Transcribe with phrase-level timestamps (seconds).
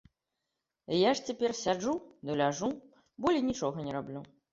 [0.99, 1.93] Я ж цяпер сяджу
[2.29, 2.71] ды ляжу,
[3.27, 4.19] болей нічога не раблю.